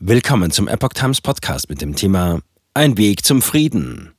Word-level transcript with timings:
Willkommen 0.00 0.52
zum 0.52 0.68
Epoch 0.68 0.90
Times 0.90 1.20
Podcast 1.20 1.68
mit 1.68 1.80
dem 1.80 1.96
Thema 1.96 2.38
Ein 2.72 2.96
Weg 2.96 3.24
zum 3.24 3.42
Frieden. 3.42 4.14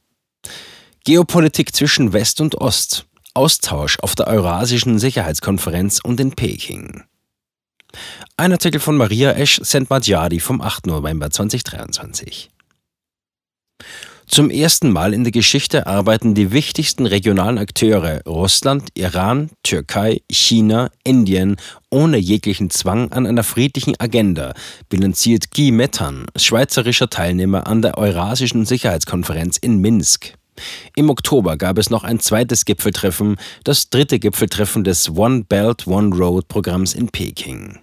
Geopolitik 1.05 1.73
zwischen 1.73 2.11
West 2.11 2.41
und 2.41 2.55
Ost. 2.55 3.05
Austausch 3.33 3.97
auf 3.99 4.13
der 4.13 4.27
Eurasischen 4.27 4.99
Sicherheitskonferenz 4.99 6.01
und 6.03 6.19
in 6.19 6.33
Peking. 6.33 7.05
Ein 8.35 8.51
Artikel 8.51 8.81
von 8.81 8.97
Maria 8.97 9.31
Esch 9.31 9.61
Sentmadjadi 9.63 10.41
vom 10.41 10.59
8. 10.59 10.87
November 10.87 11.31
2023. 11.31 12.49
Zum 14.31 14.51
ersten 14.51 14.91
Mal 14.91 15.15
in 15.15 15.23
der 15.23 15.31
Geschichte 15.31 15.87
arbeiten 15.87 16.35
die 16.35 16.51
wichtigsten 16.51 17.07
regionalen 17.07 17.57
Akteure 17.57 18.21
Russland, 18.27 18.89
Iran, 18.93 19.49
Türkei, 19.63 20.21
China, 20.29 20.91
Indien 21.03 21.55
ohne 21.89 22.17
jeglichen 22.17 22.69
Zwang 22.69 23.11
an 23.11 23.25
einer 23.25 23.43
friedlichen 23.43 23.99
Agenda, 23.99 24.53
bilanziert 24.87 25.49
Guy 25.49 25.71
Mettan, 25.71 26.27
schweizerischer 26.35 27.09
Teilnehmer 27.09 27.65
an 27.65 27.81
der 27.81 27.97
Eurasischen 27.97 28.65
Sicherheitskonferenz 28.65 29.57
in 29.57 29.79
Minsk. 29.79 30.35
Im 30.95 31.09
Oktober 31.09 31.57
gab 31.57 31.79
es 31.79 31.89
noch 31.89 32.03
ein 32.03 32.19
zweites 32.19 32.65
Gipfeltreffen, 32.65 33.37
das 33.63 33.89
dritte 33.89 34.19
Gipfeltreffen 34.19 34.83
des 34.83 35.09
One 35.09 35.45
Belt 35.49 35.87
One 35.87 36.15
Road 36.15 36.47
Programms 36.47 36.93
in 36.93 37.09
Peking. 37.09 37.79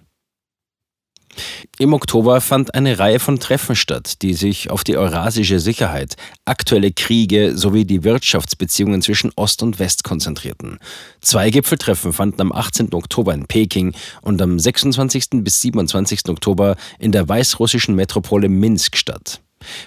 Im 1.79 1.93
Oktober 1.93 2.41
fand 2.41 2.73
eine 2.73 2.99
Reihe 2.99 3.19
von 3.19 3.39
Treffen 3.39 3.75
statt, 3.75 4.21
die 4.21 4.33
sich 4.33 4.69
auf 4.69 4.83
die 4.83 4.97
eurasische 4.97 5.59
Sicherheit, 5.59 6.15
aktuelle 6.45 6.91
Kriege 6.91 7.57
sowie 7.57 7.85
die 7.85 8.03
Wirtschaftsbeziehungen 8.03 9.01
zwischen 9.01 9.31
Ost 9.35 9.63
und 9.63 9.79
West 9.79 10.03
konzentrierten. 10.03 10.79
Zwei 11.21 11.49
Gipfeltreffen 11.49 12.13
fanden 12.13 12.41
am 12.41 12.51
18. 12.51 12.93
Oktober 12.93 13.33
in 13.33 13.47
Peking 13.47 13.93
und 14.21 14.41
am 14.41 14.59
26. 14.59 15.43
bis 15.43 15.61
27. 15.61 16.29
Oktober 16.29 16.75
in 16.99 17.11
der 17.11 17.27
weißrussischen 17.27 17.95
Metropole 17.95 18.49
Minsk 18.49 18.97
statt. 18.97 19.41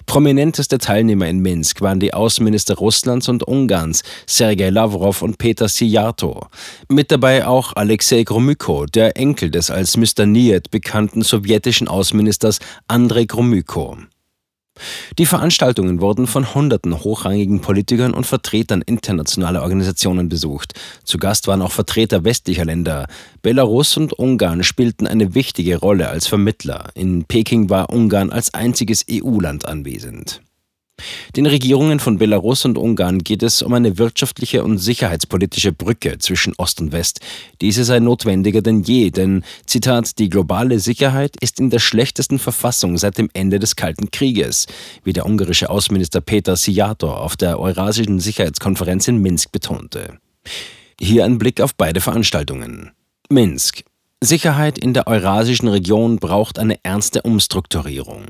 Prominenteste 0.06 0.78
Teilnehmer 0.78 1.28
in 1.28 1.40
Minsk 1.40 1.80
waren 1.80 2.00
die 2.00 2.14
Außenminister 2.14 2.74
Russlands 2.76 3.28
und 3.28 3.42
Ungarns, 3.42 4.02
Sergei 4.26 4.70
Lavrov 4.70 5.22
und 5.22 5.38
Peter 5.38 5.68
Sijarto. 5.68 6.46
Mit 6.88 7.10
dabei 7.10 7.46
auch 7.46 7.74
Alexei 7.74 8.24
Gromyko, 8.24 8.86
der 8.86 9.16
Enkel 9.16 9.50
des 9.50 9.70
als 9.70 9.96
Mr. 9.96 10.26
Niet 10.26 10.70
bekannten 10.70 11.22
sowjetischen 11.22 11.88
Außenministers 11.88 12.58
Andrei 12.88 13.24
Gromyko. 13.24 13.96
Die 15.18 15.26
Veranstaltungen 15.26 16.00
wurden 16.00 16.26
von 16.26 16.54
hunderten 16.54 17.00
hochrangigen 17.00 17.60
Politikern 17.60 18.14
und 18.14 18.26
Vertretern 18.26 18.82
internationaler 18.82 19.62
Organisationen 19.62 20.28
besucht. 20.28 20.74
Zu 21.04 21.18
Gast 21.18 21.46
waren 21.46 21.62
auch 21.62 21.72
Vertreter 21.72 22.24
westlicher 22.24 22.64
Länder. 22.64 23.06
Belarus 23.42 23.96
und 23.96 24.12
Ungarn 24.12 24.62
spielten 24.62 25.06
eine 25.06 25.34
wichtige 25.34 25.78
Rolle 25.78 26.08
als 26.08 26.26
Vermittler. 26.26 26.90
In 26.94 27.24
Peking 27.24 27.70
war 27.70 27.90
Ungarn 27.90 28.30
als 28.30 28.54
einziges 28.54 29.04
EU-Land 29.10 29.66
anwesend. 29.66 30.40
Den 31.36 31.46
Regierungen 31.46 32.00
von 32.00 32.18
Belarus 32.18 32.64
und 32.64 32.78
Ungarn 32.78 33.18
geht 33.18 33.42
es 33.42 33.62
um 33.62 33.72
eine 33.74 33.98
wirtschaftliche 33.98 34.64
und 34.64 34.78
sicherheitspolitische 34.78 35.72
Brücke 35.72 36.18
zwischen 36.18 36.54
Ost 36.56 36.80
und 36.80 36.92
West. 36.92 37.20
Diese 37.60 37.84
sei 37.84 38.00
notwendiger 38.00 38.62
denn 38.62 38.82
je, 38.82 39.10
denn, 39.10 39.44
Zitat, 39.66 40.18
die 40.18 40.28
globale 40.28 40.80
Sicherheit 40.80 41.36
ist 41.40 41.60
in 41.60 41.70
der 41.70 41.78
schlechtesten 41.78 42.38
Verfassung 42.38 42.98
seit 42.98 43.18
dem 43.18 43.30
Ende 43.32 43.58
des 43.58 43.76
Kalten 43.76 44.10
Krieges, 44.10 44.66
wie 45.04 45.12
der 45.12 45.26
ungarische 45.26 45.70
Außenminister 45.70 46.20
Peter 46.20 46.56
Sijato 46.56 47.12
auf 47.12 47.36
der 47.36 47.58
Eurasischen 47.58 48.20
Sicherheitskonferenz 48.20 49.08
in 49.08 49.18
Minsk 49.18 49.52
betonte. 49.52 50.18
Hier 51.00 51.24
ein 51.24 51.38
Blick 51.38 51.60
auf 51.60 51.74
beide 51.74 52.00
Veranstaltungen. 52.00 52.90
Minsk. 53.28 53.84
Sicherheit 54.22 54.76
in 54.76 54.92
der 54.92 55.06
eurasischen 55.06 55.68
Region 55.68 56.16
braucht 56.16 56.58
eine 56.58 56.78
ernste 56.82 57.22
Umstrukturierung. 57.22 58.26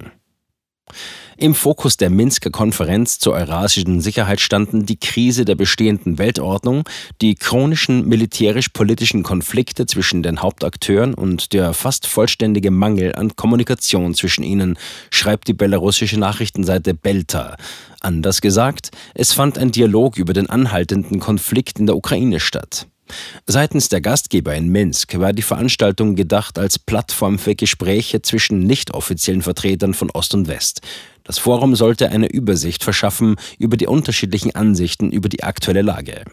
Im 1.40 1.54
Fokus 1.54 1.96
der 1.96 2.10
Minsker 2.10 2.50
Konferenz 2.50 3.18
zur 3.18 3.32
eurasischen 3.32 4.02
Sicherheit 4.02 4.42
standen 4.42 4.84
die 4.84 4.98
Krise 4.98 5.46
der 5.46 5.54
bestehenden 5.54 6.18
Weltordnung, 6.18 6.84
die 7.22 7.34
chronischen 7.34 8.06
militärisch-politischen 8.06 9.22
Konflikte 9.22 9.86
zwischen 9.86 10.22
den 10.22 10.42
Hauptakteuren 10.42 11.14
und 11.14 11.54
der 11.54 11.72
fast 11.72 12.06
vollständige 12.06 12.70
Mangel 12.70 13.14
an 13.14 13.36
Kommunikation 13.36 14.14
zwischen 14.14 14.42
ihnen, 14.42 14.78
schreibt 15.10 15.48
die 15.48 15.54
belarussische 15.54 16.20
Nachrichtenseite 16.20 16.92
Belta. 16.92 17.56
Anders 18.00 18.42
gesagt, 18.42 18.90
es 19.14 19.32
fand 19.32 19.56
ein 19.56 19.72
Dialog 19.72 20.18
über 20.18 20.34
den 20.34 20.50
anhaltenden 20.50 21.20
Konflikt 21.20 21.78
in 21.78 21.86
der 21.86 21.96
Ukraine 21.96 22.38
statt. 22.38 22.86
Seitens 23.46 23.88
der 23.88 24.00
Gastgeber 24.00 24.54
in 24.54 24.68
Minsk 24.68 25.18
war 25.18 25.32
die 25.32 25.42
Veranstaltung 25.42 26.14
gedacht 26.16 26.58
als 26.58 26.78
Plattform 26.78 27.38
für 27.38 27.54
Gespräche 27.54 28.22
zwischen 28.22 28.60
nicht 28.60 28.92
offiziellen 28.94 29.42
Vertretern 29.42 29.94
von 29.94 30.10
Ost 30.10 30.34
und 30.34 30.48
West. 30.48 30.80
Das 31.24 31.38
Forum 31.38 31.76
sollte 31.76 32.10
eine 32.10 32.30
Übersicht 32.30 32.82
verschaffen 32.82 33.36
über 33.58 33.76
die 33.76 33.86
unterschiedlichen 33.86 34.54
Ansichten 34.54 35.10
über 35.12 35.28
die 35.28 35.42
aktuelle 35.42 35.82
Lage. 35.82 36.24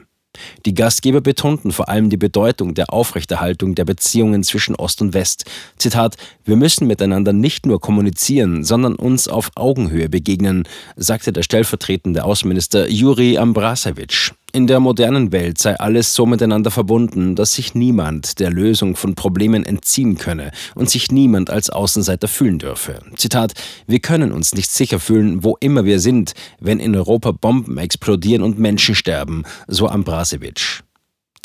Die 0.65 0.73
Gastgeber 0.73 1.21
betonten 1.21 1.71
vor 1.71 1.89
allem 1.89 2.09
die 2.09 2.17
Bedeutung 2.17 2.73
der 2.73 2.94
Aufrechterhaltung 2.94 3.75
der 3.75 3.85
Beziehungen 3.85 4.44
zwischen 4.44 4.75
Ost 4.75 5.01
und 5.01 5.13
West. 5.13 5.45
Zitat: 5.77 6.15
Wir 6.45 6.55
müssen 6.55 6.88
miteinander 6.88 7.33
nicht 7.33 7.65
nur 7.65 7.79
kommunizieren, 7.79 8.63
sondern 8.63 8.95
uns 8.95 9.27
auf 9.27 9.51
Augenhöhe 9.55 10.09
begegnen, 10.09 10.67
sagte 10.95 11.31
der 11.33 11.44
stellvertretende 11.44 12.23
Außenminister 12.23 12.89
Juri 12.89 13.38
Ambrasewitsch. 13.38 14.33
In 14.57 14.66
der 14.66 14.79
modernen 14.79 15.31
Welt 15.31 15.59
sei 15.59 15.75
alles 15.79 16.16
so 16.16 16.25
miteinander 16.25 16.72
verbunden, 16.72 17.35
dass 17.35 17.53
sich 17.53 17.75
niemand 17.75 18.40
der 18.40 18.50
Lösung 18.50 18.95
von 18.95 19.13
Problemen 19.13 19.63
entziehen 19.63 20.18
könne 20.18 20.50
und 20.73 20.90
sich 20.90 21.12
niemand 21.12 21.51
als 21.51 21.69
Außenseiter 21.69 22.28
fühlen 22.28 22.57
dürfe. 22.57 23.01
Zitat: 23.18 23.53
Wir 23.85 24.00
können 24.00 24.31
uns 24.31 24.56
nicht 24.56 24.72
sicher 24.72 25.00
fühlen, 25.00 25.44
wo 25.44 25.57
immer 25.59 25.85
wir 25.85 26.00
sind, 26.00 26.34
wenn 26.59 26.79
in 26.79 26.95
Europa 26.95 27.34
Bomben 27.34 27.78
explodieren 27.78 28.41
und 28.41 28.57
Menschen 28.57 28.95
sterben, 28.95 29.44
so 29.68 29.90
Ambrasewitsch. 29.90 30.81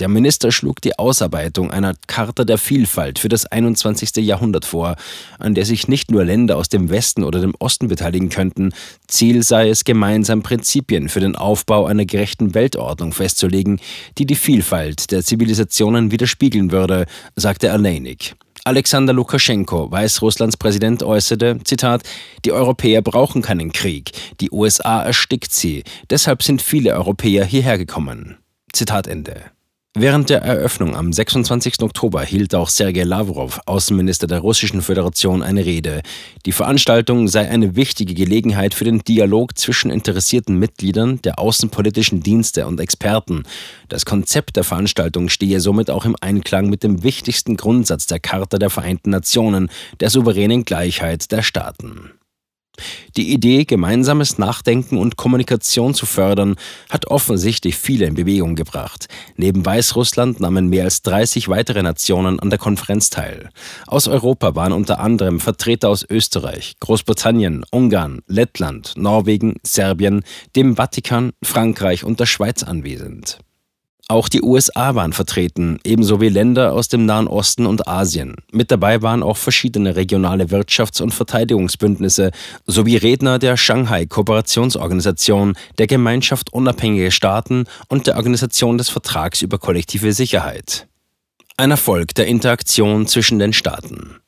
Der 0.03 0.09
Minister 0.09 0.51
schlug 0.51 0.81
die 0.81 0.99
Ausarbeitung 0.99 1.71
einer 1.71 1.95
Charta 2.09 2.43
der 2.43 2.59
Vielfalt 2.59 3.21
für 3.21 3.29
das 3.29 3.47
21. 3.47 4.17
Jahrhundert 4.17 4.65
vor, 4.65 4.97
an 5.39 5.55
der 5.55 5.65
sich 5.65 5.87
nicht 5.87 6.11
nur 6.11 6.25
Länder 6.25 6.57
aus 6.57 6.69
dem 6.69 6.91
Westen 6.91 7.23
oder 7.23 7.41
dem 7.41 7.55
Osten 7.61 7.87
beteiligen 7.87 8.29
könnten. 8.29 8.75
Ziel 9.07 9.45
sei 9.45 9.69
es, 9.69 9.85
gemeinsam 9.85 10.43
Prinzipien 10.43 11.09
für 11.09 11.21
den 11.21 11.37
Aufbau 11.37 11.87
einer 11.87 12.05
gerechten 12.05 12.53
Weltordnung 12.53 13.13
festzulegen, 13.13 13.79
die 14.19 14.27
die 14.27 14.35
Vielfalt 14.35 15.13
der 15.13 15.23
Zivilisationen 15.23 16.11
widerspiegeln 16.11 16.73
würde, 16.73 17.07
sagte 17.37 17.71
Aleinik. 17.71 18.35
Alexander 18.65 19.13
Lukaschenko, 19.13 19.89
Weißrusslands 19.89 20.57
Präsident, 20.57 21.05
äußerte, 21.05 21.61
Zitat, 21.63 22.03
die 22.45 22.51
Europäer 22.51 23.03
brauchen 23.03 23.41
keinen 23.41 23.71
Krieg, 23.71 24.11
die 24.41 24.51
USA 24.51 25.05
erstickt 25.05 25.53
sie, 25.53 25.85
deshalb 26.11 26.43
sind 26.43 26.61
viele 26.61 26.93
Europäer 26.95 27.45
hierher 27.45 27.79
gekommen. 27.79 28.39
Zitat 28.73 29.07
Ende. 29.07 29.53
Während 29.95 30.31
der 30.31 30.41
Eröffnung 30.41 30.97
am 30.97 31.13
26. 31.13 31.83
Oktober 31.83 32.23
hielt 32.23 32.55
auch 32.55 32.71
Sergei 32.71 33.03
Lavrov, 33.03 33.61
Außenminister 33.67 34.27
der 34.27 34.39
Russischen 34.39 34.81
Föderation, 34.81 35.43
eine 35.43 35.67
Rede. 35.67 36.01
Die 36.47 36.53
Veranstaltung 36.53 37.29
sei 37.29 37.51
eine 37.51 37.77
wichtige 37.77 38.15
Gelegenheit 38.15 38.73
für 38.73 38.85
den 38.85 39.01
Dialog 39.01 39.59
zwischen 39.59 39.91
interessierten 39.91 40.59
Mitgliedern 40.59 41.21
der 41.21 41.39
außenpolitischen 41.39 42.23
Dienste 42.23 42.67
und 42.67 42.81
Experten. 42.81 43.43
Das 43.91 44.07
Konzept 44.07 44.57
der 44.57 44.65
Veranstaltung 44.65 45.29
stehe 45.29 45.61
somit 45.61 45.91
auch 45.91 46.07
im 46.07 46.17
Einklang 46.23 46.71
mit 46.71 46.83
dem 46.83 47.03
wichtigsten 47.03 47.59
Grundsatz 47.59 48.07
der 48.07 48.19
Charta 48.19 48.57
der 48.57 48.71
Vereinten 48.71 49.11
Nationen, 49.11 49.69
der 50.01 50.09
souveränen 50.09 50.65
Gleichheit 50.65 51.31
der 51.31 51.43
Staaten. 51.43 52.13
Die 53.17 53.33
Idee, 53.33 53.65
gemeinsames 53.65 54.39
Nachdenken 54.39 54.97
und 54.97 55.17
Kommunikation 55.17 55.95
zu 55.95 56.07
fördern, 56.07 56.57
hat 56.89 57.09
offensichtlich 57.09 57.77
viele 57.77 58.07
in 58.07 58.15
Bewegung 58.15 58.57
gebracht. 58.57 59.09
Neben 59.37 59.65
Weißrussland 59.65 60.41
nahmen 60.41 60.69
mehr 60.69 60.85
als 60.85 61.03
30 61.03 61.49
weitere 61.49 61.83
Nationen 61.83 62.41
an 62.41 62.49
der 62.49 62.59
Konferenz 62.59 63.11
teil. 63.11 63.51
Aus 63.87 64.09
Europa 64.09 64.55
waren 64.55 64.73
unter 64.73 65.01
anderem 65.01 65.41
Vertreter 65.41 65.91
aus 65.91 66.07
Österreich, 66.09 66.75
Großbritannien, 66.81 67.65
Ungarn, 67.71 68.23
Lettland, 68.27 68.95
Norwegen, 68.97 69.57
Serbien, 69.63 70.23
dem 70.57 70.77
Vatikan, 70.77 71.33
Frankreich 71.43 72.05
und 72.05 72.21
der 72.21 72.27
Schweiz 72.27 72.63
anwesend. 72.63 73.39
Auch 74.09 74.29
die 74.29 74.43
USA 74.43 74.95
waren 74.95 75.13
vertreten, 75.13 75.79
ebenso 75.85 76.21
wie 76.21 76.29
Länder 76.29 76.73
aus 76.73 76.89
dem 76.89 77.07
Nahen 77.07 77.29
Osten 77.29 77.67
und 77.67 77.87
Asien. 77.89 78.37
Mit 78.51 78.71
dabei 78.71 79.01
waren 79.01 79.23
auch 79.23 79.37
verschiedene 79.37 79.97
regionale 79.97 80.47
Wirtschafts- 80.47 81.01
und 81.01 81.15
Verteidigungsbündnisse 81.15 82.31
sowie 82.67 82.97
Redner 82.97 83.39
der 83.39 83.57
Shanghai-Kooperationsorganisation, 83.57 85.55
der 85.79 85.87
Gemeinschaft 85.87 86.53
unabhängiger 86.53 87.11
Staaten 87.11 87.65
und 87.89 88.07
der 88.07 88.17
Organisation 88.17 88.77
des 88.77 88.89
Vertrags 88.91 89.41
über 89.41 89.59
kollektive 89.59 90.13
Sicherheit. 90.13 90.89
Ein 91.57 91.71
Erfolg 91.71 92.15
der 92.15 92.27
Interaktion 92.27 93.07
zwischen 93.07 93.39
den 93.39 93.53
Staaten. 93.53 94.22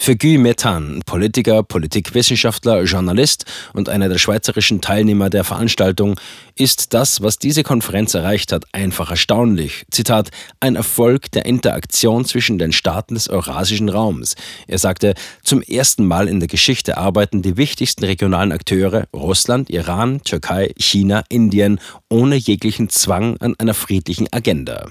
Für 0.00 0.16
Guy 0.16 0.38
Methan, 0.38 1.02
Politiker, 1.04 1.64
Politikwissenschaftler, 1.64 2.84
Journalist 2.84 3.44
und 3.74 3.88
einer 3.88 4.08
der 4.08 4.16
schweizerischen 4.18 4.80
Teilnehmer 4.80 5.28
der 5.28 5.42
Veranstaltung, 5.42 6.18
ist 6.54 6.94
das, 6.94 7.20
was 7.20 7.38
diese 7.38 7.64
Konferenz 7.64 8.14
erreicht 8.14 8.52
hat, 8.52 8.64
einfach 8.72 9.10
erstaunlich. 9.10 9.84
Zitat, 9.90 10.30
ein 10.60 10.76
Erfolg 10.76 11.32
der 11.32 11.46
Interaktion 11.46 12.24
zwischen 12.24 12.58
den 12.58 12.72
Staaten 12.72 13.14
des 13.14 13.28
eurasischen 13.28 13.88
Raums. 13.88 14.36
Er 14.68 14.78
sagte, 14.78 15.14
zum 15.42 15.62
ersten 15.62 16.06
Mal 16.06 16.28
in 16.28 16.38
der 16.38 16.48
Geschichte 16.48 16.96
arbeiten 16.96 17.42
die 17.42 17.56
wichtigsten 17.56 18.04
regionalen 18.04 18.52
Akteure, 18.52 19.08
Russland, 19.12 19.68
Iran, 19.68 20.22
Türkei, 20.22 20.72
China, 20.78 21.24
Indien, 21.28 21.80
ohne 22.08 22.36
jeglichen 22.36 22.88
Zwang 22.88 23.36
an 23.38 23.56
einer 23.58 23.74
friedlichen 23.74 24.32
Agenda. 24.32 24.88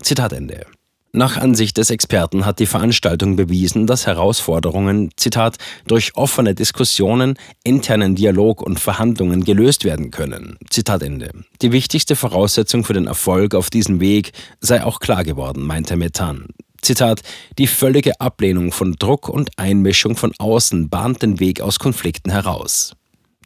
Zitat 0.00 0.32
Ende. 0.32 0.66
Nach 1.12 1.36
Ansicht 1.36 1.76
des 1.76 1.90
Experten 1.90 2.46
hat 2.46 2.60
die 2.60 2.66
Veranstaltung 2.66 3.34
bewiesen, 3.34 3.88
dass 3.88 4.06
Herausforderungen, 4.06 5.10
Zitat, 5.16 5.56
durch 5.88 6.14
offene 6.14 6.54
Diskussionen, 6.54 7.34
internen 7.64 8.14
Dialog 8.14 8.62
und 8.62 8.78
Verhandlungen 8.78 9.42
gelöst 9.42 9.84
werden 9.84 10.12
können. 10.12 10.56
Zitat 10.70 11.02
Ende. 11.02 11.32
Die 11.62 11.72
wichtigste 11.72 12.14
Voraussetzung 12.14 12.84
für 12.84 12.92
den 12.92 13.08
Erfolg 13.08 13.56
auf 13.56 13.70
diesem 13.70 13.98
Weg 13.98 14.30
sei 14.60 14.84
auch 14.84 15.00
klar 15.00 15.24
geworden, 15.24 15.64
meinte 15.64 15.96
Methan. 15.96 16.46
Zitat, 16.80 17.22
die 17.58 17.66
völlige 17.66 18.20
Ablehnung 18.20 18.70
von 18.70 18.92
Druck 18.92 19.28
und 19.28 19.50
Einmischung 19.58 20.14
von 20.14 20.32
außen 20.38 20.90
bahnt 20.90 21.22
den 21.22 21.40
Weg 21.40 21.60
aus 21.60 21.80
Konflikten 21.80 22.30
heraus. 22.30 22.94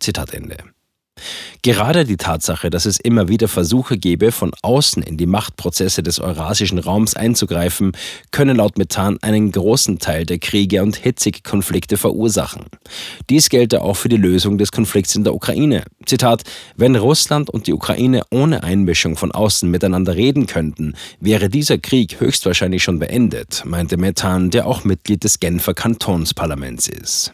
Zitat 0.00 0.34
Ende. 0.34 0.58
Gerade 1.64 2.04
die 2.04 2.18
Tatsache, 2.18 2.68
dass 2.68 2.84
es 2.84 3.00
immer 3.00 3.30
wieder 3.30 3.48
Versuche 3.48 3.96
gebe, 3.96 4.32
von 4.32 4.52
außen 4.60 5.02
in 5.02 5.16
die 5.16 5.24
Machtprozesse 5.24 6.02
des 6.02 6.20
eurasischen 6.20 6.78
Raums 6.78 7.16
einzugreifen, 7.16 7.92
könne 8.32 8.52
laut 8.52 8.76
Methan 8.76 9.16
einen 9.22 9.50
großen 9.50 9.98
Teil 9.98 10.26
der 10.26 10.38
Kriege 10.38 10.82
und 10.82 10.94
hitzige 10.94 11.40
Konflikte 11.40 11.96
verursachen. 11.96 12.66
Dies 13.30 13.48
gelte 13.48 13.80
auch 13.80 13.94
für 13.94 14.10
die 14.10 14.18
Lösung 14.18 14.58
des 14.58 14.72
Konflikts 14.72 15.16
in 15.16 15.24
der 15.24 15.34
Ukraine. 15.34 15.84
Zitat: 16.04 16.42
Wenn 16.76 16.96
Russland 16.96 17.48
und 17.48 17.66
die 17.66 17.72
Ukraine 17.72 18.24
ohne 18.30 18.62
Einmischung 18.62 19.16
von 19.16 19.32
außen 19.32 19.70
miteinander 19.70 20.16
reden 20.16 20.44
könnten, 20.44 20.92
wäre 21.18 21.48
dieser 21.48 21.78
Krieg 21.78 22.20
höchstwahrscheinlich 22.20 22.82
schon 22.82 22.98
beendet, 22.98 23.62
meinte 23.64 23.96
Methan, 23.96 24.50
der 24.50 24.66
auch 24.66 24.84
Mitglied 24.84 25.24
des 25.24 25.40
Genfer 25.40 25.72
Kantonsparlaments 25.72 26.88
ist. 26.88 27.32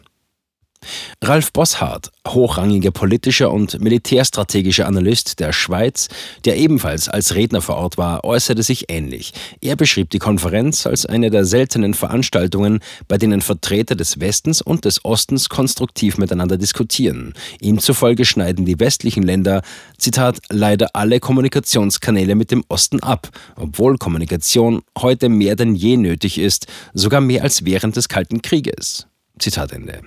Ralf 1.23 1.53
Bosshardt, 1.53 2.11
hochrangiger 2.27 2.91
politischer 2.91 3.53
und 3.53 3.81
militärstrategischer 3.81 4.87
Analyst 4.87 5.39
der 5.39 5.53
Schweiz, 5.53 6.09
der 6.47 6.57
ebenfalls 6.57 7.09
als 7.09 7.35
Redner 7.35 7.61
vor 7.61 7.77
Ort 7.77 7.99
war, 7.99 8.25
äußerte 8.25 8.63
sich 8.63 8.87
ähnlich. 8.89 9.35
Er 9.61 9.77
beschrieb 9.77 10.11
die 10.11 10.19
Konferenz 10.19 10.87
als 10.87 11.05
eine 11.05 11.31
der 11.31 11.45
seltenen 11.45 11.93
Veranstaltungen, 11.93 12.81
bei 13.07 13.19
denen 13.19 13.43
Vertreter 13.43 13.95
des 13.95 14.21
Westens 14.21 14.63
und 14.63 14.87
des 14.87 15.05
Ostens 15.05 15.51
konstruktiv 15.51 16.17
miteinander 16.17 16.57
diskutieren. 16.57 17.35
Ihm 17.61 17.79
zufolge 17.79 18.25
schneiden 18.25 18.65
die 18.65 18.81
westlichen 18.81 19.23
Länder, 19.23 19.63
Zitat, 19.99 20.39
leider 20.49 20.89
alle 20.95 21.21
Kommunikationskanäle 21.21 22.35
mit 22.35 22.51
dem 22.51 22.65
Osten 22.69 23.01
ab, 23.01 23.29
obwohl 23.57 23.99
Kommunikation 23.99 24.83
heute 24.99 25.29
mehr 25.29 25.57
denn 25.57 25.75
je 25.75 25.99
nötig 25.99 26.39
ist, 26.39 26.67
sogar 26.95 27.21
mehr 27.21 27.43
als 27.43 27.67
während 27.67 27.97
des 27.97 28.09
Kalten 28.09 28.41
Krieges. 28.41 29.07
Zitat 29.41 29.73
Ende. 29.73 30.03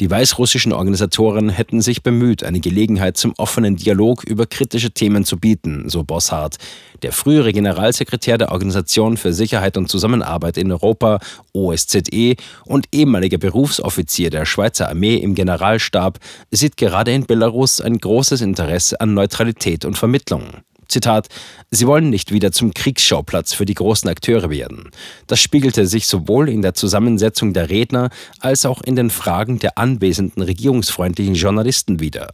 Die 0.00 0.10
weißrussischen 0.10 0.72
Organisatoren 0.72 1.50
hätten 1.50 1.80
sich 1.80 2.02
bemüht, 2.02 2.42
eine 2.42 2.58
Gelegenheit 2.58 3.16
zum 3.16 3.32
offenen 3.38 3.76
Dialog 3.76 4.24
über 4.24 4.44
kritische 4.46 4.90
Themen 4.90 5.24
zu 5.24 5.38
bieten, 5.38 5.88
so 5.88 6.02
Bosshardt. 6.02 6.56
Der 7.02 7.12
frühere 7.12 7.52
Generalsekretär 7.52 8.36
der 8.36 8.50
Organisation 8.50 9.16
für 9.16 9.32
Sicherheit 9.32 9.76
und 9.76 9.88
Zusammenarbeit 9.88 10.56
in 10.56 10.72
Europa, 10.72 11.20
OSZE, 11.52 12.34
und 12.64 12.86
ehemaliger 12.92 13.38
Berufsoffizier 13.38 14.30
der 14.30 14.46
Schweizer 14.46 14.88
Armee 14.88 15.16
im 15.16 15.36
Generalstab 15.36 16.18
sieht 16.50 16.76
gerade 16.76 17.12
in 17.12 17.26
Belarus 17.26 17.80
ein 17.80 17.98
großes 17.98 18.40
Interesse 18.40 19.00
an 19.00 19.14
Neutralität 19.14 19.84
und 19.84 19.96
Vermittlung. 19.96 20.64
Zitat, 20.88 21.28
sie 21.70 21.86
wollen 21.86 22.10
nicht 22.10 22.32
wieder 22.32 22.52
zum 22.52 22.74
Kriegsschauplatz 22.74 23.52
für 23.52 23.64
die 23.64 23.74
großen 23.74 24.08
Akteure 24.08 24.50
werden. 24.50 24.90
Das 25.26 25.40
spiegelte 25.40 25.86
sich 25.86 26.06
sowohl 26.06 26.48
in 26.48 26.62
der 26.62 26.74
Zusammensetzung 26.74 27.52
der 27.52 27.70
Redner 27.70 28.10
als 28.40 28.66
auch 28.66 28.82
in 28.82 28.96
den 28.96 29.10
Fragen 29.10 29.58
der 29.58 29.78
anwesenden 29.78 30.42
regierungsfreundlichen 30.42 31.34
Journalisten 31.34 32.00
wider. 32.00 32.28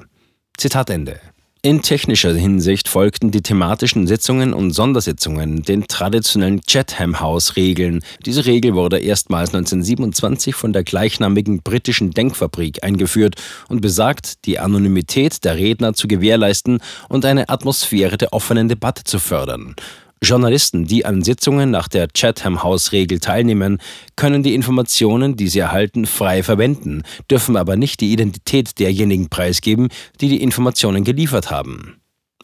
Zitat 0.56 0.90
Ende. 0.90 1.20
In 1.62 1.82
technischer 1.82 2.32
Hinsicht 2.32 2.88
folgten 2.88 3.32
die 3.32 3.42
thematischen 3.42 4.06
Sitzungen 4.06 4.54
und 4.54 4.70
Sondersitzungen 4.70 5.60
den 5.60 5.86
traditionellen 5.86 6.62
Chatham-House-Regeln. 6.62 8.02
Diese 8.24 8.46
Regel 8.46 8.74
wurde 8.74 8.98
erstmals 8.98 9.52
1927 9.52 10.54
von 10.54 10.72
der 10.72 10.84
gleichnamigen 10.84 11.62
britischen 11.62 12.12
Denkfabrik 12.12 12.82
eingeführt 12.82 13.34
und 13.68 13.82
besagt, 13.82 14.46
die 14.46 14.58
Anonymität 14.58 15.44
der 15.44 15.56
Redner 15.58 15.92
zu 15.92 16.08
gewährleisten 16.08 16.80
und 17.10 17.26
eine 17.26 17.50
Atmosphäre 17.50 18.16
der 18.16 18.32
offenen 18.32 18.70
Debatte 18.70 19.04
zu 19.04 19.18
fördern. 19.18 19.76
Journalisten, 20.22 20.84
die 20.84 21.06
an 21.06 21.22
Sitzungen 21.22 21.70
nach 21.70 21.88
der 21.88 22.08
Chatham-House-Regel 22.08 23.20
teilnehmen, 23.20 23.78
können 24.16 24.42
die 24.42 24.54
Informationen, 24.54 25.34
die 25.36 25.48
sie 25.48 25.60
erhalten, 25.60 26.04
frei 26.06 26.42
verwenden, 26.42 27.02
dürfen 27.30 27.56
aber 27.56 27.76
nicht 27.76 28.00
die 28.00 28.12
Identität 28.12 28.78
derjenigen 28.78 29.30
preisgeben, 29.30 29.88
die 30.20 30.28
die 30.28 30.42
Informationen 30.42 31.04
geliefert 31.04 31.50
haben. 31.50 31.96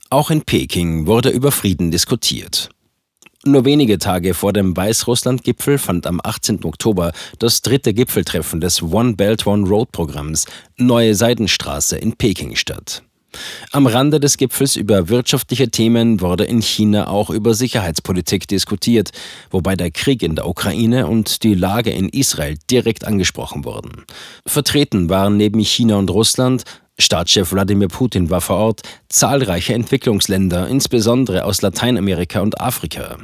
Auch 0.09 0.31
in 0.31 0.43
Peking 0.43 1.07
wurde 1.07 1.29
über 1.29 1.53
Frieden 1.53 1.91
diskutiert. 1.91 2.71
Nur 3.45 3.65
wenige 3.65 3.99
Tage 3.99 4.35
vor 4.35 4.53
dem 4.53 4.77
Weißrussland-Gipfel 4.77 5.79
fand 5.79 6.07
am 6.07 6.21
18. 6.23 6.65
Oktober 6.65 7.13
das 7.39 7.63
dritte 7.63 7.95
Gipfeltreffen 7.95 8.61
des 8.61 8.83
One 8.83 9.15
Belt 9.15 9.47
One 9.47 9.69
Road 9.69 9.93
Programms 9.93 10.47
Neue 10.77 11.15
Seidenstraße 11.15 11.97
in 11.97 12.17
Peking 12.17 12.57
statt. 12.57 13.06
Am 13.73 13.87
Rande 13.87 14.21
des 14.21 14.37
Gipfels 14.37 14.77
über 14.77 15.09
wirtschaftliche 15.09 15.71
Themen 15.71 16.21
wurde 16.21 16.45
in 16.45 16.63
China 16.63 17.09
auch 17.09 17.31
über 17.31 17.55
Sicherheitspolitik 17.55 18.49
diskutiert, 18.49 19.11
wobei 19.51 19.77
der 19.77 19.91
Krieg 19.91 20.23
in 20.23 20.37
der 20.37 20.49
Ukraine 20.49 21.07
und 21.07 21.43
die 21.43 21.55
Lage 21.55 21.91
in 21.91 22.09
Israel 22.09 22.57
direkt 22.71 23.07
angesprochen 23.07 23.65
wurden. 23.65 24.05
Vertreten 24.47 25.09
waren 25.09 25.37
neben 25.37 25.61
China 25.61 25.97
und 25.97 26.11
Russland 26.11 26.65
Staatschef 26.99 27.53
Wladimir 27.53 27.89
Putin 27.89 28.31
war 28.31 28.41
vor 28.41 28.57
Ort 28.57 28.83
zahlreiche 29.11 29.75
Entwicklungsländer, 29.75 30.67
insbesondere 30.69 31.45
aus 31.45 31.61
Lateinamerika 31.61 32.41
und 32.41 32.59
Afrika. 32.61 33.19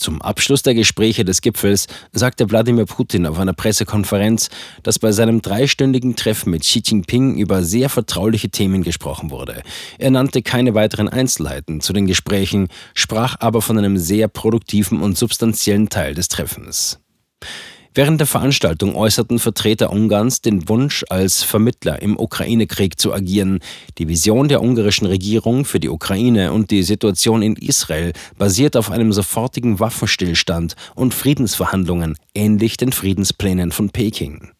Zum 0.00 0.22
Abschluss 0.22 0.62
der 0.62 0.74
Gespräche 0.74 1.26
des 1.26 1.42
Gipfels 1.42 1.86
sagte 2.12 2.50
Wladimir 2.50 2.86
Putin 2.86 3.26
auf 3.26 3.38
einer 3.38 3.52
Pressekonferenz, 3.52 4.48
dass 4.82 4.98
bei 4.98 5.12
seinem 5.12 5.42
dreistündigen 5.42 6.16
Treffen 6.16 6.52
mit 6.52 6.62
Xi 6.62 6.80
Jinping 6.82 7.36
über 7.36 7.62
sehr 7.62 7.90
vertrauliche 7.90 8.48
Themen 8.48 8.82
gesprochen 8.82 9.30
wurde. 9.30 9.62
Er 9.98 10.10
nannte 10.10 10.40
keine 10.40 10.72
weiteren 10.72 11.10
Einzelheiten 11.10 11.82
zu 11.82 11.92
den 11.92 12.06
Gesprächen, 12.06 12.68
sprach 12.94 13.36
aber 13.40 13.60
von 13.60 13.76
einem 13.76 13.98
sehr 13.98 14.28
produktiven 14.28 15.02
und 15.02 15.18
substanziellen 15.18 15.90
Teil 15.90 16.14
des 16.14 16.28
Treffens. 16.28 16.98
Während 17.92 18.20
der 18.20 18.28
Veranstaltung 18.28 18.94
äußerten 18.94 19.40
Vertreter 19.40 19.90
Ungarns 19.90 20.40
den 20.40 20.68
Wunsch, 20.68 21.04
als 21.08 21.42
Vermittler 21.42 22.00
im 22.00 22.16
Ukraine-Krieg 22.16 23.00
zu 23.00 23.12
agieren. 23.12 23.58
Die 23.98 24.06
Vision 24.06 24.46
der 24.46 24.62
ungarischen 24.62 25.06
Regierung 25.06 25.64
für 25.64 25.80
die 25.80 25.88
Ukraine 25.88 26.52
und 26.52 26.70
die 26.70 26.84
Situation 26.84 27.42
in 27.42 27.56
Israel 27.56 28.12
basiert 28.38 28.76
auf 28.76 28.92
einem 28.92 29.12
sofortigen 29.12 29.80
Waffenstillstand 29.80 30.76
und 30.94 31.14
Friedensverhandlungen, 31.14 32.14
ähnlich 32.32 32.76
den 32.76 32.92
Friedensplänen 32.92 33.72
von 33.72 33.90
Peking. 33.90 34.52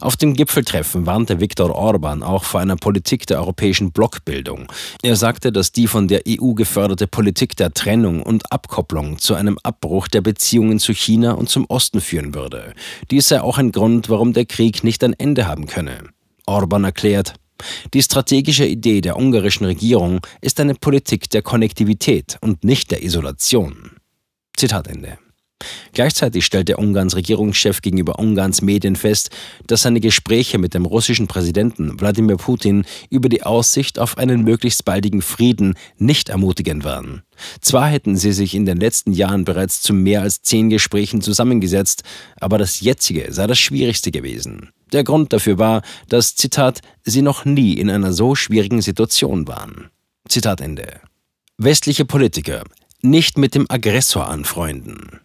Auf 0.00 0.16
dem 0.16 0.34
Gipfeltreffen 0.34 1.06
warnte 1.06 1.40
Viktor 1.40 1.74
Orban 1.74 2.22
auch 2.22 2.44
vor 2.44 2.60
einer 2.60 2.76
Politik 2.76 3.26
der 3.26 3.38
europäischen 3.38 3.92
Blockbildung. 3.92 4.66
Er 5.02 5.16
sagte, 5.16 5.52
dass 5.52 5.70
die 5.70 5.86
von 5.86 6.08
der 6.08 6.22
EU 6.28 6.54
geförderte 6.54 7.06
Politik 7.06 7.56
der 7.56 7.72
Trennung 7.72 8.22
und 8.22 8.50
Abkopplung 8.50 9.18
zu 9.18 9.34
einem 9.34 9.58
Abbruch 9.62 10.08
der 10.08 10.20
Beziehungen 10.20 10.78
zu 10.78 10.92
China 10.92 11.32
und 11.32 11.48
zum 11.48 11.66
Osten 11.66 12.00
führen 12.00 12.34
würde. 12.34 12.74
Dies 13.10 13.26
sei 13.26 13.40
auch 13.40 13.58
ein 13.58 13.70
Grund, 13.72 14.08
warum 14.08 14.32
der 14.32 14.46
Krieg 14.46 14.82
nicht 14.82 15.04
ein 15.04 15.14
Ende 15.14 15.46
haben 15.46 15.66
könne. 15.66 15.98
Orban 16.46 16.84
erklärt, 16.84 17.34
die 17.94 18.02
strategische 18.02 18.66
Idee 18.66 19.00
der 19.00 19.16
ungarischen 19.16 19.66
Regierung 19.66 20.20
ist 20.40 20.58
eine 20.58 20.74
Politik 20.74 21.30
der 21.30 21.42
Konnektivität 21.42 22.38
und 22.40 22.64
nicht 22.64 22.90
der 22.90 23.04
Isolation. 23.04 23.92
Zitat 24.56 24.88
Ende. 24.88 25.18
Gleichzeitig 25.92 26.44
stellte 26.44 26.76
Ungarns 26.76 27.16
Regierungschef 27.16 27.82
gegenüber 27.82 28.18
Ungarns 28.18 28.62
Medien 28.62 28.96
fest, 28.96 29.30
dass 29.66 29.82
seine 29.82 30.00
Gespräche 30.00 30.58
mit 30.58 30.74
dem 30.74 30.86
russischen 30.86 31.26
Präsidenten 31.26 32.00
Wladimir 32.00 32.36
Putin 32.36 32.84
über 33.10 33.28
die 33.28 33.42
Aussicht 33.42 33.98
auf 33.98 34.18
einen 34.18 34.44
möglichst 34.44 34.84
baldigen 34.84 35.22
Frieden 35.22 35.74
nicht 35.98 36.28
ermutigend 36.28 36.84
waren. 36.84 37.22
Zwar 37.60 37.88
hätten 37.88 38.16
sie 38.16 38.32
sich 38.32 38.54
in 38.54 38.66
den 38.66 38.78
letzten 38.78 39.12
Jahren 39.12 39.44
bereits 39.44 39.82
zu 39.82 39.92
mehr 39.92 40.22
als 40.22 40.42
zehn 40.42 40.70
Gesprächen 40.70 41.22
zusammengesetzt, 41.22 42.02
aber 42.40 42.58
das 42.58 42.80
jetzige 42.80 43.32
sei 43.32 43.46
das 43.46 43.58
schwierigste 43.58 44.10
gewesen. 44.10 44.70
Der 44.92 45.04
Grund 45.04 45.32
dafür 45.32 45.58
war, 45.58 45.82
dass, 46.08 46.36
Zitat, 46.36 46.80
sie 47.02 47.22
noch 47.22 47.44
nie 47.44 47.74
in 47.74 47.90
einer 47.90 48.12
so 48.12 48.34
schwierigen 48.34 48.82
Situation 48.82 49.48
waren. 49.48 49.90
Zitat 50.28 50.60
Ende. 50.60 51.00
Westliche 51.58 52.04
Politiker 52.04 52.64
nicht 53.02 53.36
mit 53.36 53.54
dem 53.54 53.66
Aggressor 53.68 54.28
anfreunden. 54.28 55.20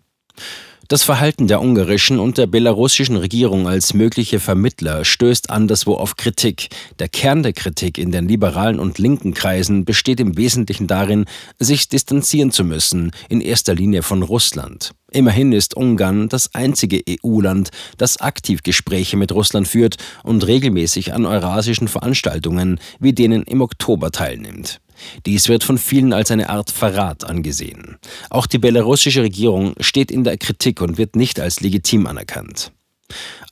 Das 0.89 1.03
Verhalten 1.03 1.47
der 1.47 1.61
ungarischen 1.61 2.17
und 2.17 2.37
der 2.37 2.47
belarussischen 2.47 3.17
Regierung 3.17 3.67
als 3.67 3.93
mögliche 3.93 4.39
Vermittler 4.39 5.03
stößt 5.03 5.49
anderswo 5.49 5.95
auf 5.95 6.15
Kritik. 6.15 6.69
Der 6.99 7.09
Kern 7.09 7.43
der 7.43 7.51
Kritik 7.51 7.97
in 7.97 8.13
den 8.13 8.29
liberalen 8.29 8.79
und 8.79 8.97
linken 8.97 9.33
Kreisen 9.33 9.83
besteht 9.83 10.21
im 10.21 10.37
Wesentlichen 10.37 10.87
darin, 10.87 11.25
sich 11.59 11.89
distanzieren 11.89 12.51
zu 12.51 12.63
müssen, 12.63 13.11
in 13.27 13.41
erster 13.41 13.75
Linie 13.75 14.01
von 14.01 14.23
Russland. 14.23 14.93
Immerhin 15.11 15.51
ist 15.51 15.75
Ungarn 15.75 16.29
das 16.29 16.55
einzige 16.55 17.01
EU-Land, 17.09 17.71
das 17.97 18.21
aktiv 18.21 18.63
Gespräche 18.63 19.17
mit 19.17 19.33
Russland 19.33 19.67
führt 19.67 19.97
und 20.23 20.47
regelmäßig 20.47 21.13
an 21.13 21.25
eurasischen 21.25 21.89
Veranstaltungen 21.89 22.79
wie 23.01 23.11
denen 23.11 23.43
im 23.43 23.59
Oktober 23.59 24.09
teilnimmt. 24.11 24.79
Dies 25.25 25.49
wird 25.49 25.63
von 25.63 25.77
vielen 25.77 26.13
als 26.13 26.31
eine 26.31 26.49
Art 26.49 26.71
Verrat 26.71 27.23
angesehen. 27.23 27.97
Auch 28.29 28.47
die 28.47 28.57
belarussische 28.57 29.21
Regierung 29.21 29.73
steht 29.79 30.11
in 30.11 30.23
der 30.23 30.37
Kritik 30.37 30.81
und 30.81 30.97
wird 30.97 31.15
nicht 31.15 31.39
als 31.39 31.59
legitim 31.61 32.07
anerkannt. 32.07 32.71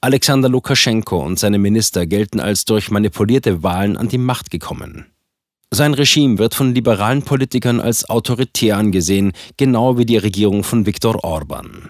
Alexander 0.01 0.49
Lukaschenko 0.49 1.23
und 1.23 1.39
seine 1.39 1.59
Minister 1.59 2.05
gelten 2.05 2.39
als 2.39 2.65
durch 2.65 2.91
manipulierte 2.91 3.63
Wahlen 3.63 3.97
an 3.97 4.09
die 4.09 4.17
Macht 4.17 4.51
gekommen. 4.51 5.05
Sein 5.71 5.93
Regime 5.93 6.37
wird 6.37 6.53
von 6.55 6.73
liberalen 6.73 7.23
Politikern 7.23 7.79
als 7.79 8.09
autoritär 8.09 8.77
angesehen, 8.77 9.33
genau 9.57 9.97
wie 9.97 10.05
die 10.05 10.17
Regierung 10.17 10.63
von 10.63 10.85
Viktor 10.85 11.23
Orban. 11.23 11.89